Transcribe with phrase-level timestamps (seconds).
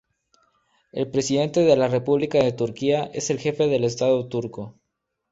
[0.93, 4.73] El Presidente de la República de Turquía es el Jefe del Estado turco.